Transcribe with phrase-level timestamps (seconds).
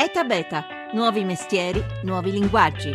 [0.00, 2.94] ETA Beta, nuovi mestieri, nuovi linguaggi.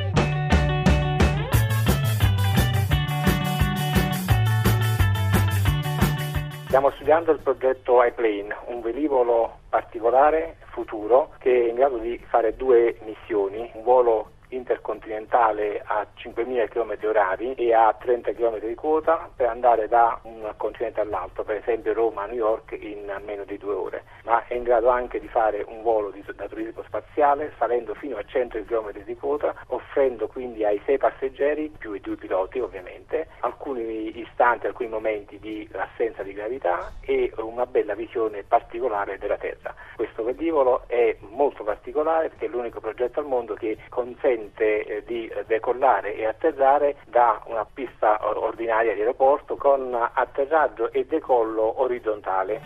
[6.67, 12.55] Stiamo studiando il progetto iPlane, un velivolo particolare futuro che è in grado di fare
[12.55, 19.29] due missioni, un volo intercontinentale a 5.000 km orari e a 30 km di quota
[19.35, 23.57] per andare da un continente all'altro, per esempio Roma a New York in meno di
[23.57, 27.53] due ore, ma è in grado anche di fare un volo di, da turismo spaziale
[27.57, 32.15] salendo fino a 100 km di quota, offrendo quindi ai sei passeggeri, più i due
[32.15, 39.17] piloti ovviamente, alcuni istanti, alcuni momenti di assenza di gravità e una bella visione particolare
[39.17, 39.73] della Terra.
[39.95, 45.03] Questo velivolo è molto particolare perché è l'unico progetto al mondo che consente consente eh,
[45.05, 52.61] di decollare e atterrare da una pista ordinaria di aeroporto con atterraggio e decollo orizzontale.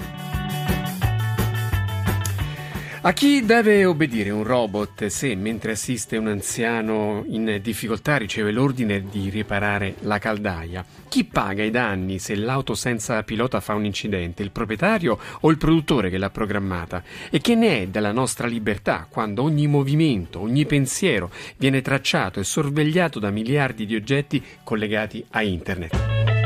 [3.01, 9.03] A chi deve obbedire un robot se, mentre assiste un anziano in difficoltà, riceve l'ordine
[9.07, 10.83] di riparare la caldaia?
[11.07, 15.57] Chi paga i danni se l'auto senza pilota fa un incidente, il proprietario o il
[15.57, 17.03] produttore che l'ha programmata?
[17.29, 22.43] E che ne è della nostra libertà quando ogni movimento, ogni pensiero viene tracciato e
[22.43, 26.36] sorvegliato da miliardi di oggetti collegati a Internet?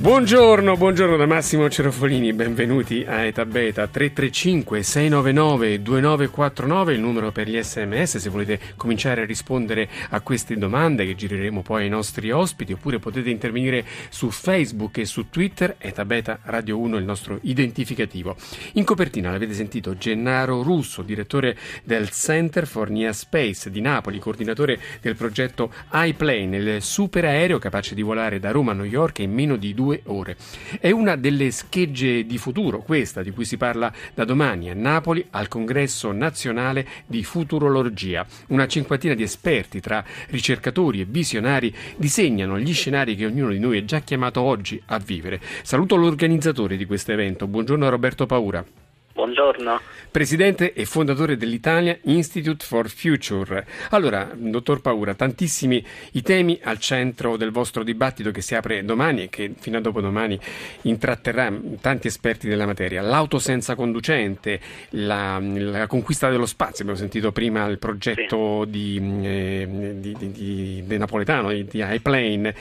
[0.00, 7.46] Buongiorno, buongiorno da Massimo Cerofolini, benvenuti a Eta Beta 335 699 2949, il numero per
[7.46, 12.30] gli sms se volete cominciare a rispondere a queste domande che gireremo poi ai nostri
[12.30, 17.38] ospiti oppure potete intervenire su Facebook e su Twitter, Eta Beta Radio 1 il nostro
[17.42, 18.36] identificativo.
[18.74, 24.80] In copertina l'avete sentito Gennaro Russo, direttore del Center for Nia Space di Napoli, coordinatore
[25.02, 29.34] del progetto iPlane, il super aereo capace di volare da Roma a New York in
[29.34, 30.36] meno di due due ore.
[30.78, 35.26] È una delle schegge di futuro, questa di cui si parla da domani a Napoli
[35.30, 38.24] al Congresso nazionale di futurologia.
[38.48, 43.78] Una cinquantina di esperti tra ricercatori e visionari disegnano gli scenari che ognuno di noi
[43.78, 45.40] è già chiamato oggi a vivere.
[45.62, 47.46] Saluto l'organizzatore di questo evento.
[47.46, 48.79] Buongiorno a Roberto Paura.
[49.20, 49.78] Buongiorno.
[50.10, 53.64] Presidente e fondatore dell'Italia Institute for Future.
[53.90, 59.24] Allora, dottor Paura, tantissimi i temi al centro del vostro dibattito che si apre domani
[59.24, 60.40] e che fino a dopodomani
[60.82, 63.02] intratterrà tanti esperti della materia.
[63.02, 64.58] L'auto senza conducente,
[64.90, 68.70] la, la conquista dello spazio, abbiamo sentito prima il progetto sì.
[68.70, 72.54] di, eh, di, di, di, Napoletano, di, iPlane,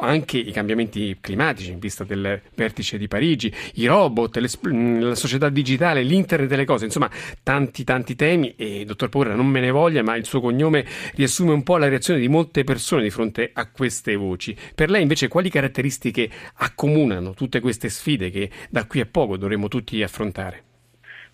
[0.00, 5.99] anche i cambiamenti climatici in vista del vertice di Parigi, i robot, la società digitale
[6.00, 7.10] digitale, l'internet delle cose, insomma
[7.42, 10.84] tanti tanti temi e dottor Paura non me ne voglia, ma il suo cognome
[11.14, 14.56] riassume un po' la reazione di molte persone di fronte a queste voci.
[14.74, 19.68] Per lei invece quali caratteristiche accomunano tutte queste sfide che da qui a poco dovremo
[19.68, 20.69] tutti affrontare?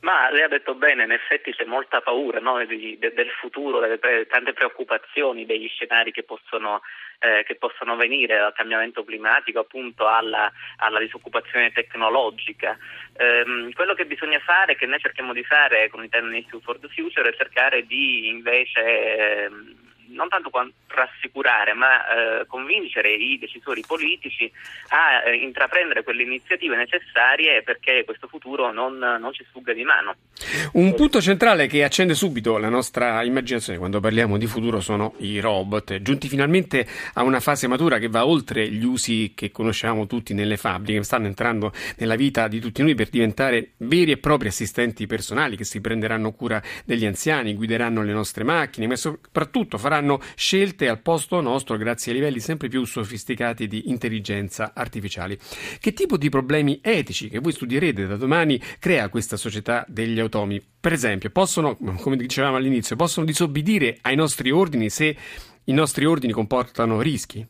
[0.07, 3.81] Ma lei ha detto bene, in effetti c'è molta paura no, di, de, del futuro,
[3.81, 6.81] delle pre, tante preoccupazioni degli scenari che possono,
[7.19, 12.79] eh, che possono venire dal cambiamento climatico appunto alla, alla disoccupazione tecnologica.
[13.17, 16.89] Eh, quello che bisogna fare, che noi cerchiamo di fare con l'Italian Institute for the
[16.89, 18.81] Future, è cercare di invece...
[18.85, 19.51] Eh,
[20.09, 20.51] non tanto
[20.89, 24.51] rassicurare, ma eh, convincere i decisori politici
[24.89, 30.17] a eh, intraprendere quelle iniziative necessarie perché questo futuro non, non, ci sfugga di mano.
[30.73, 35.41] Un punto centrale che accende subito la nostra immaginazione quando parliamo di futuro sono i
[35.41, 40.33] robot, giunti finalmente a una fase matura che va oltre gli usi che conosciamo tutti
[40.33, 45.07] nelle fabbriche, stanno entrando nella vita di tutti noi per diventare veri e propri assistenti
[45.07, 50.21] personali che si prenderanno cura degli anziani, guideranno le nostre macchine, ma soprattutto faranno faranno
[50.35, 55.39] scelte al posto nostro grazie ai livelli sempre più sofisticati di intelligenza artificiale.
[55.79, 60.63] Che tipo di problemi etici che voi studierete da domani crea questa società degli automi?
[60.79, 65.17] Per esempio, possono, come dicevamo all'inizio, possono disobbedire ai nostri ordini se
[65.65, 67.47] i nostri ordini comportano rischi?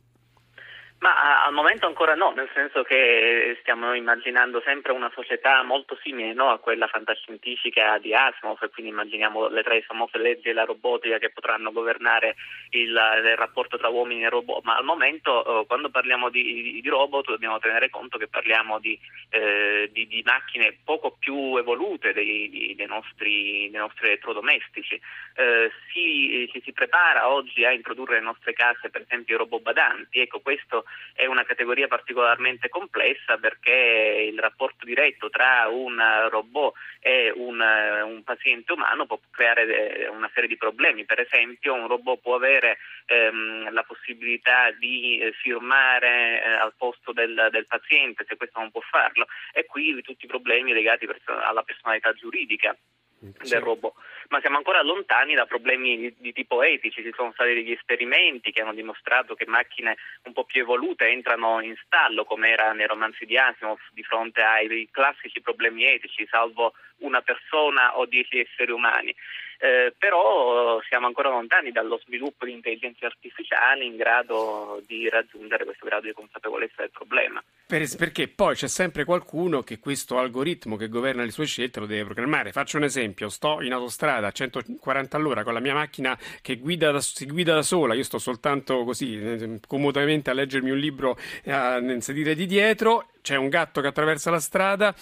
[0.99, 6.33] Ma al momento ancora no, nel senso che stiamo immaginando sempre una società molto simile
[6.33, 11.19] no, a quella fantascientifica di Asimov e quindi immaginiamo le tre famose leggi della robotica
[11.19, 12.35] che potranno governare
[12.71, 16.89] il, il rapporto tra uomini e robot, ma al momento eh, quando parliamo di, di,
[16.89, 18.99] robot dobbiamo tenere conto che parliamo di,
[19.31, 25.01] eh, di, macchine poco più evolute dei, dei, nostri, dei nostri, elettrodomestici.
[25.37, 29.63] Eh, si, ci si prepara oggi a introdurre nelle nostre case per esempio i robot
[29.63, 30.85] badanti, ecco questo
[31.15, 36.01] è una categoria particolarmente complessa perché il rapporto diretto tra un
[36.31, 41.05] robot e un, un paziente umano può creare eh, una serie di problemi.
[41.05, 47.13] Per esempio un robot può avere ehm, la possibilità di eh, firmare eh, al posto
[47.13, 51.63] del, del, paziente se questo non può farlo e qui tutti i problemi legati alla
[51.63, 52.77] personalità giuridica
[53.19, 53.95] del robot
[54.29, 57.03] ma siamo ancora lontani da problemi di, di, tipo etici.
[57.03, 61.61] Ci sono stati degli esperimenti che hanno dimostrato che macchine un po' più evolute entrano
[61.61, 66.75] in stallo, come era nei romanzi di Asimov, di fronte ai classici problemi etici, salvo
[66.99, 69.15] una persona o dieci esseri umani.
[69.59, 75.87] Eh, però siamo ancora lontani dallo sviluppo di intelligenze artificiali in grado di raggiungere questo
[75.87, 77.43] grado di consapevolezza del problema.
[77.67, 81.87] Per, perché poi c'è sempre qualcuno che questo algoritmo che governa le sue scelte lo
[81.87, 82.53] deve programmare.
[82.53, 86.91] Faccio un esempio, sto in autostrada a 140 all'ora con la mia macchina che guida
[86.91, 91.17] da, si guida da sola, io sto soltanto così eh, comodamente a leggermi un libro
[91.43, 94.95] eh, nel sedile di dietro, c'è un gatto che attraversa la strada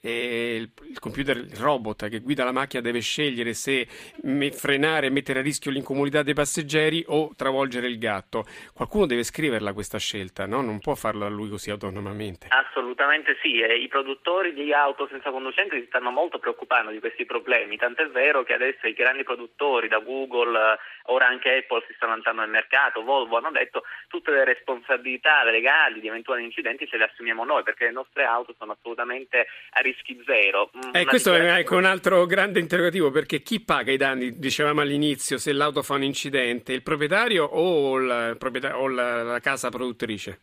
[0.00, 3.86] e il, computer, il robot che guida la macchina deve scegliere se
[4.22, 8.44] me, frenare e mettere a rischio l'incomodità dei passeggeri o travolgere il gatto.
[8.74, 10.62] Qualcuno deve scriverla questa scelta, no?
[10.62, 12.48] non può farla lui così autonomamente.
[12.48, 17.26] Assolutamente sì, e i produttori di auto senza conducenti si stanno molto preoccupando di questi
[17.26, 22.12] problemi, tant'è vero che adesso i grandi produttori da Google, ora anche Apple si stanno
[22.12, 27.04] lanciando nel mercato, Volvo hanno detto tutte le responsabilità legali di eventuali incidenti ce le
[27.04, 30.70] assumiamo noi perché le nostre auto sono assolutamente a rischio rischi zero.
[30.76, 34.80] Mm, eh, questo è ecco, un altro grande interrogativo perché chi paga i danni, dicevamo
[34.80, 39.68] all'inizio, se l'auto fa un incidente, il proprietario o, il proprietario, o la, la casa
[39.68, 40.40] produttrice?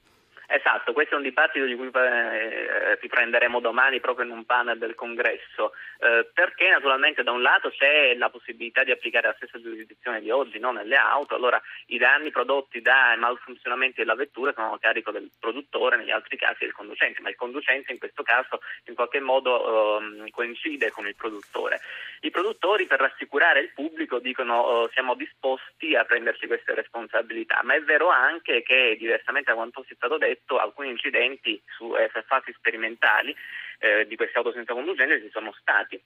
[0.49, 4.95] Esatto, questo è un dibattito di cui eh, riprenderemo domani proprio in un panel del
[4.95, 10.21] congresso, eh, perché naturalmente da un lato c'è la possibilità di applicare la stessa giurisdizione
[10.21, 14.79] di oggi no, nelle auto, allora i danni prodotti dai malfunzionamenti della vettura sono a
[14.79, 18.95] carico del produttore, negli altri casi del conducente, ma il conducente in questo caso in
[18.95, 21.81] qualche modo eh, coincide con il produttore.
[22.21, 27.75] I produttori per rassicurare il pubblico dicono eh, siamo disposti a prenderci queste responsabilità, ma
[27.75, 31.95] è vero anche che diversamente da quanto si è stato detto, detto, alcuni incidenti su
[31.95, 32.10] eh,
[32.54, 33.36] sperimentali
[33.80, 36.01] eh, di queste auto senza conducente ci sono stati.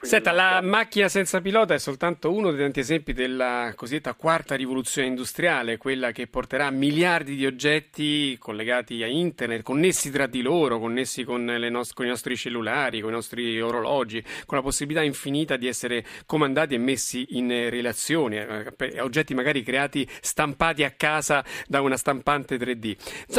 [0.00, 5.08] Senta, la macchina senza pilota è soltanto uno dei tanti esempi della cosiddetta quarta rivoluzione
[5.08, 11.24] industriale, quella che porterà miliardi di oggetti collegati a internet, connessi tra di loro, connessi
[11.24, 15.66] con, nost- con, i nostri cellulari, con i nostri orologi, con la possibilità infinita di
[15.66, 21.96] essere comandati e messi in relazione, eh, oggetti magari creati, stampati a casa da una
[21.96, 22.96] stampante 3D.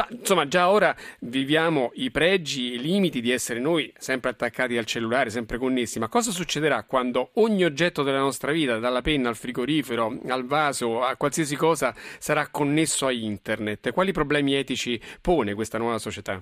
[0.09, 4.85] Insomma, già ora viviamo i pregi e i limiti di essere noi sempre attaccati al
[4.85, 9.35] cellulare, sempre connessi, ma cosa succederà quando ogni oggetto della nostra vita, dalla penna al
[9.35, 13.91] frigorifero, al vaso, a qualsiasi cosa, sarà connesso a internet?
[13.93, 16.41] Quali problemi etici pone questa nuova società?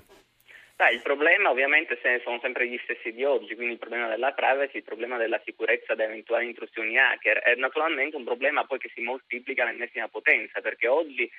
[0.77, 4.77] Beh, il problema ovviamente sono sempre gli stessi di oggi, quindi il problema della privacy,
[4.77, 9.01] il problema della sicurezza da eventuali intrusioni hacker è naturalmente un problema poi che si
[9.01, 11.30] moltiplica all'ennesima potenza perché oggi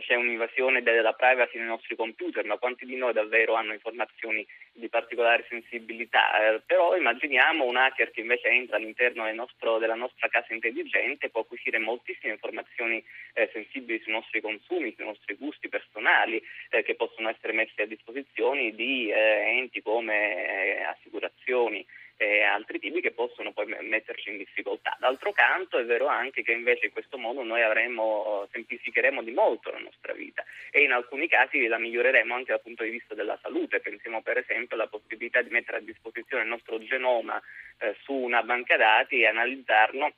[0.00, 4.88] c'è un'invasione della privacy nei nostri computer, ma quanti di noi davvero hanno informazioni di
[4.88, 6.54] particolare sensibilità?
[6.54, 11.30] Eh, però immaginiamo un hacker che invece entra all'interno del nostro, della nostra casa intelligente,
[11.30, 13.02] può acquisire moltissime informazioni
[13.32, 17.86] eh, sensibili sui nostri consumi, sui nostri gusti personali, eh, che possono essere messe a
[17.86, 21.84] disposizione di eh, enti come eh, assicurazioni
[22.18, 24.96] e altri tipi che possono poi metterci in difficoltà.
[24.98, 29.70] D'altro canto è vero anche che invece in questo modo noi avremo, semplificheremo di molto
[29.70, 33.38] la nostra vita e in alcuni casi la miglioreremo anche dal punto di vista della
[33.40, 33.78] salute.
[33.78, 37.40] Pensiamo per esempio alla possibilità di mettere a disposizione il nostro genoma
[37.78, 40.12] eh, su una banca dati e analizzarlo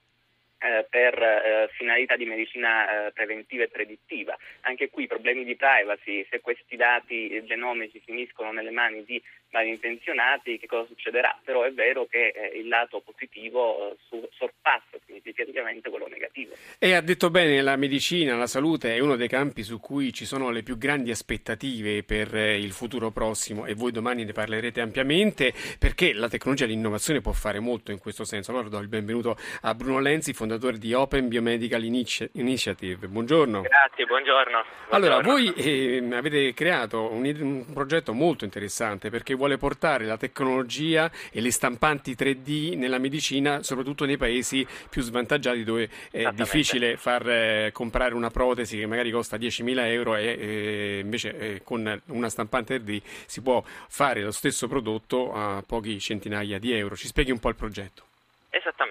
[0.63, 4.37] eh, per eh, finalità di medicina eh, preventiva e predittiva.
[4.63, 10.67] Anche qui problemi di privacy, se questi dati genomici finiscono nelle mani di malintenzionati, che
[10.67, 11.39] cosa succederà?
[11.45, 16.55] Però è vero che eh, il lato positivo su- sorpassa significativamente quello negativo.
[16.79, 20.25] E ha detto bene, la medicina, la salute è uno dei campi su cui ci
[20.25, 25.53] sono le più grandi aspettative per il futuro prossimo e voi domani ne parlerete ampiamente
[25.79, 28.51] perché la tecnologia e l'innovazione può fare molto in questo senso.
[28.53, 33.09] Allora do il benvenuto a Bruno Lenzi, fondatore di Open Biomedical Initiative.
[33.09, 33.63] Buongiorno.
[33.63, 34.29] Grazie, buongiorno.
[34.31, 34.65] buongiorno.
[34.91, 41.11] Allora, voi eh, avete creato un, un, progetto molto interessante perché vuole portare la tecnologia
[41.33, 47.27] e le stampanti 3D nella medicina, soprattutto nei paesi più svantaggiati dove è difficile far
[47.27, 52.77] eh, comprare una protesi che magari costa 10.000 euro e eh, invece con una stampante
[52.77, 56.95] 3D si può fare lo stesso prodotto a pochi centinaia di euro.
[56.95, 58.05] Ci spieghi un po' il progetto.
[58.51, 58.90] Esattamente,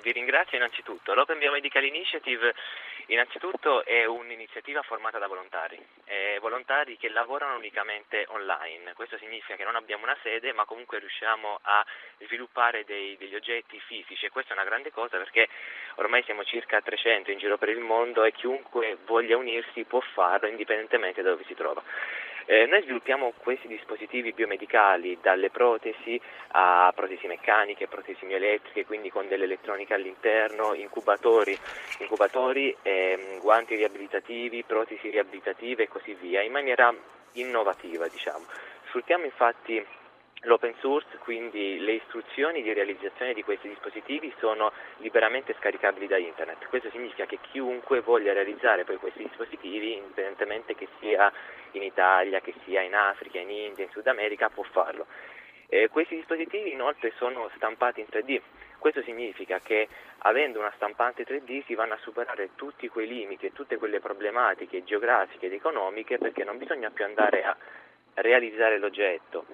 [0.00, 1.14] vi ringrazio innanzitutto.
[1.14, 2.54] L'Open Biomedical Initiative
[3.06, 8.92] innanzitutto è un'iniziativa formata da volontari, eh, volontari che lavorano unicamente online.
[8.94, 11.84] Questo significa che non abbiamo una sede ma comunque riusciamo a
[12.18, 15.48] sviluppare dei, degli oggetti fisici e questa è una grande cosa perché
[15.96, 20.48] ormai siamo circa 300 in giro per il mondo e chiunque voglia unirsi può farlo
[20.48, 21.82] indipendentemente da dove si trova.
[22.50, 26.18] Eh, noi sviluppiamo questi dispositivi biomedicali dalle protesi
[26.52, 31.58] a protesi meccaniche, protesi mioelettriche, quindi con dell'elettronica all'interno, incubatori,
[31.98, 36.90] incubatori ehm, guanti riabilitativi, protesi riabilitative e così via, in maniera
[37.32, 38.46] innovativa diciamo.
[38.86, 39.84] Sfruttiamo infatti
[40.42, 46.66] L'open source, quindi le istruzioni di realizzazione di questi dispositivi sono liberamente scaricabili da internet.
[46.68, 51.32] Questo significa che chiunque voglia realizzare poi questi dispositivi, indipendentemente che sia
[51.72, 55.06] in Italia, che sia in Africa, in India, in Sud America, può farlo.
[55.70, 58.40] Eh, questi dispositivi inoltre sono stampati in 3D.
[58.78, 63.52] Questo significa che avendo una stampante 3D si vanno a superare tutti quei limiti e
[63.52, 67.56] tutte quelle problematiche geografiche ed economiche perché non bisogna più andare a
[68.14, 69.44] realizzare l'oggetto,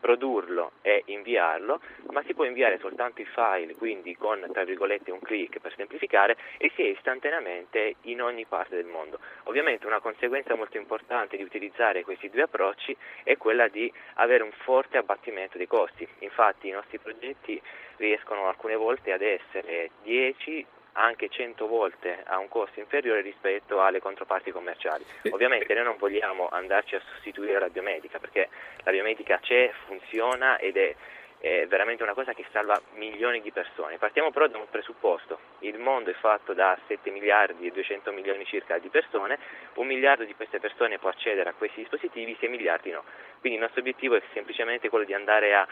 [0.00, 1.80] produrlo e inviarlo,
[2.10, 6.36] ma si può inviare soltanto il file, quindi con tra virgolette un clic per semplificare,
[6.58, 9.18] e si è istantaneamente in ogni parte del mondo.
[9.44, 14.52] Ovviamente una conseguenza molto importante di utilizzare questi due approcci è quella di avere un
[14.52, 16.06] forte abbattimento dei costi.
[16.20, 17.60] Infatti i nostri progetti
[17.96, 20.66] riescono alcune volte ad essere 10
[20.98, 25.04] anche 100 volte a un costo inferiore rispetto alle controparti commerciali.
[25.30, 28.48] Ovviamente noi non vogliamo andarci a sostituire la biomedica perché
[28.82, 30.94] la biomedica c'è, funziona ed è
[31.40, 33.96] è veramente una cosa che salva milioni di persone.
[33.98, 38.44] Partiamo però da un presupposto, il mondo è fatto da 7 miliardi e 200 milioni
[38.44, 39.38] circa di persone,
[39.74, 43.04] un miliardo di queste persone può accedere a questi dispositivi, 6 miliardi no.
[43.40, 45.66] Quindi il nostro obiettivo è semplicemente quello di andare a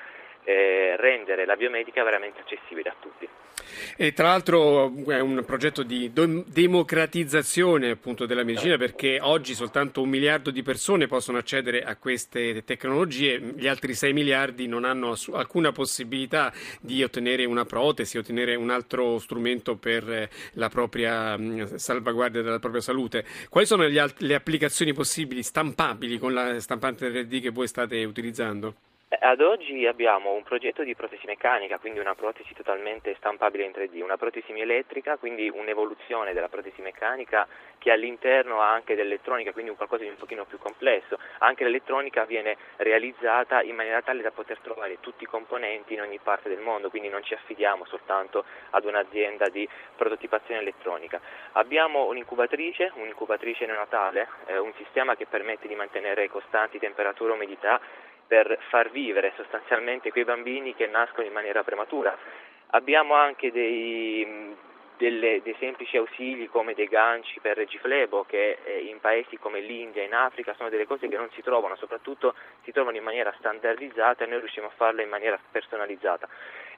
[0.46, 3.28] eh, rendere la biomedica veramente accessibile a tutti.
[3.96, 10.08] E tra l'altro è un progetto di democratizzazione appunto della medicina perché oggi soltanto un
[10.08, 15.72] miliardo di persone possono accedere a queste tecnologie, gli altri 6 miliardi non hanno alcuna
[15.72, 21.36] possibilità di ottenere una protesi, ottenere un altro strumento per la propria
[21.76, 23.24] salvaguardia della propria salute.
[23.48, 28.85] Quali sono le applicazioni possibili stampabili con la stampante 3D che voi state utilizzando?
[29.08, 34.02] Ad oggi abbiamo un progetto di protesi meccanica, quindi una protesi totalmente stampabile in 3D,
[34.02, 37.46] una protesi elettrica, quindi un'evoluzione della protesi meccanica
[37.78, 41.20] che all'interno ha anche dell'elettronica, quindi un qualcosa di un pochino più complesso.
[41.38, 46.18] Anche l'elettronica viene realizzata in maniera tale da poter trovare tutti i componenti in ogni
[46.18, 51.20] parte del mondo, quindi non ci affidiamo soltanto ad un'azienda di prototipazione elettronica.
[51.52, 57.80] Abbiamo un'incubatrice, un'incubatrice neonatale, eh, un sistema che permette di mantenere costanti temperatura e umidità
[58.26, 62.16] per far vivere sostanzialmente quei bambini che nascono in maniera prematura.
[62.70, 64.54] Abbiamo anche dei,
[64.96, 70.02] delle, dei semplici ausili come dei ganci per regiflebo che eh, in paesi come l'India,
[70.02, 74.24] in Africa sono delle cose che non si trovano, soprattutto si trovano in maniera standardizzata
[74.24, 76.28] e noi riusciamo a farle in maniera personalizzata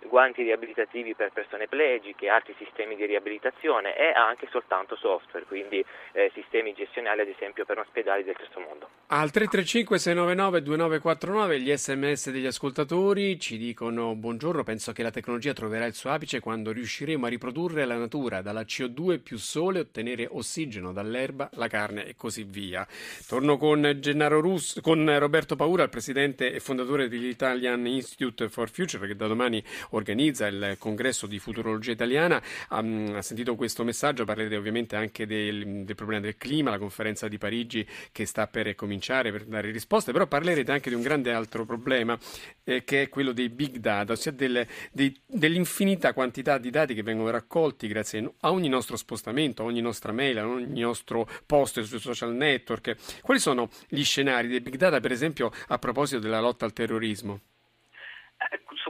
[0.07, 6.31] guanti riabilitativi per persone plegiche, altri sistemi di riabilitazione e anche soltanto software, quindi eh,
[6.35, 8.89] sistemi gestionali ad esempio per ospedali del terzo mondo.
[9.09, 15.53] Al 335 699 2949 gli sms degli ascoltatori ci dicono buongiorno, penso che la tecnologia
[15.53, 20.27] troverà il suo apice quando riusciremo a riprodurre la natura dalla CO2 più sole, ottenere
[20.31, 22.87] ossigeno dall'erba, la carne e così via.
[23.27, 29.17] Torno con Russo, con Roberto Paura, il presidente e fondatore dell'Italian Institute for Future, che
[29.17, 32.43] da domani organizza il congresso di futurologia italiana.
[32.69, 32.79] Ha,
[33.15, 37.39] ha sentito questo messaggio, parlerete ovviamente anche del, del, problema del clima, la conferenza di
[37.39, 41.65] Parigi che sta per cominciare per dare risposte, però parlerete anche di un grande altro
[41.65, 42.19] problema
[42.65, 47.03] eh, che è quello dei big data, ossia delle, dei, dell'infinità quantità di dati che
[47.03, 51.81] vengono raccolti grazie a ogni nostro spostamento, a ogni nostra mail, a ogni nostro post
[51.83, 52.97] sui social network.
[53.21, 57.41] Quali sono gli scenari dei big data, per esempio, a proposito della lotta al terrorismo?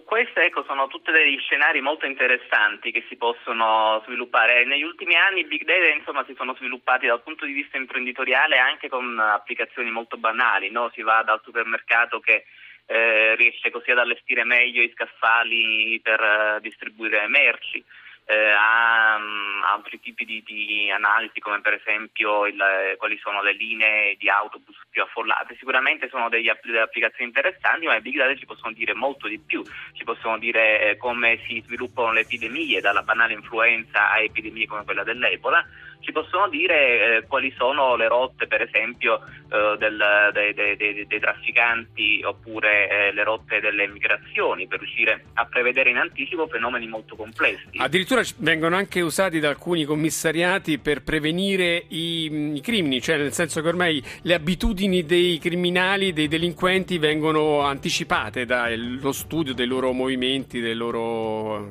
[0.08, 4.64] Su questo ecco, sono tutti degli scenari molto interessanti che si possono sviluppare.
[4.64, 8.56] Negli ultimi anni i big data insomma, si sono sviluppati dal punto di vista imprenditoriale
[8.56, 10.90] anche con applicazioni molto banali, no?
[10.94, 12.46] si va dal supermercato che
[12.86, 17.84] eh, riesce così ad allestire meglio i scaffali per uh, distribuire merci
[18.30, 22.62] eh, a um, altri tipi di, di, analisi come per esempio il,
[22.98, 25.56] quali sono le linee di autobus più affollate.
[25.58, 29.38] Sicuramente sono degli, delle applicazioni interessanti, ma i big data ci possono dire molto di
[29.38, 29.62] più,
[29.94, 34.84] ci possono dire eh, come si sviluppano le epidemie, dalla banale influenza a epidemie come
[34.84, 35.64] quella dell'Ebola
[36.00, 39.98] ci possono dire eh, quali sono le rotte, per esempio, eh, del,
[40.32, 45.90] dei, dei, dei, dei, trafficanti oppure eh, le rotte delle migrazioni per riuscire a prevedere
[45.90, 47.76] in anticipo fenomeni molto complessi.
[47.76, 53.60] Addirittura vengono anche usati da alcuni commissariati per prevenire i, i crimini, cioè nel senso
[53.60, 60.60] che ormai le abitudini dei criminali, dei delinquenti vengono anticipate dallo studio dei loro movimenti,
[60.60, 61.70] dei loro,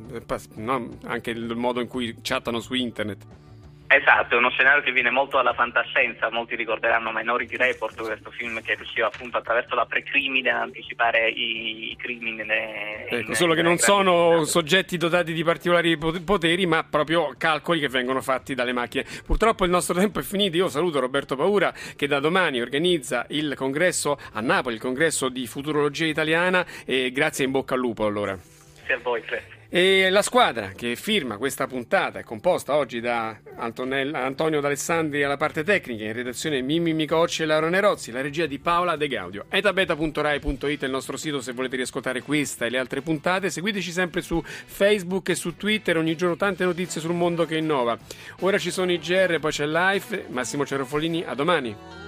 [0.56, 3.46] no, anche il modo in cui chattano su internet.
[3.90, 8.62] Esatto, è uno scenario che viene molto dalla fantascienza, molti ricorderanno Minority Report, questo film
[8.62, 12.44] che riusciva appunto attraverso la precrimine ad anticipare i, i crimini.
[12.44, 17.88] Ne, ecco, solo che non sono soggetti dotati di particolari poteri, ma proprio calcoli che
[17.88, 19.06] vengono fatti dalle macchine.
[19.26, 23.54] Purtroppo il nostro tempo è finito, io saluto Roberto Paura che da domani organizza il
[23.56, 28.38] congresso a Napoli, il congresso di futurologia italiana e grazie in bocca al lupo allora.
[28.76, 29.57] Grazie a voi, Claire.
[29.70, 35.66] E la squadra che firma questa puntata è composta oggi da Antonio D'Alessandri alla parte
[35.66, 39.44] tecnica, in redazione Mimmi Micocci e Laura Nerozzi, la regia di Paola De Gaudio.
[39.50, 43.50] etabeta.rai.it è il nostro sito se volete riascoltare questa e le altre puntate.
[43.50, 47.98] Seguiteci sempre su Facebook e su Twitter, ogni giorno tante notizie sul mondo che innova.
[48.40, 50.28] Ora ci sono i GR, poi c'è Life.
[50.30, 52.07] Massimo Cerofolini, a domani.